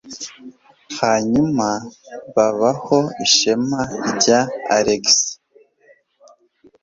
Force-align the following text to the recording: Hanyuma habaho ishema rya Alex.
Hanyuma 0.99 1.67
habaho 2.33 2.99
ishema 3.25 3.81
rya 4.17 4.39
Alex. 4.77 5.05